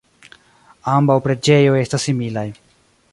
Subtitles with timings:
[0.93, 2.47] Ambaŭ preĝejoj estas similaj.